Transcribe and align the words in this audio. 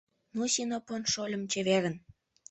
—Ну, 0.35 0.43
Синопон 0.53 1.03
шольым, 1.11 1.43
чеверын! 1.51 1.95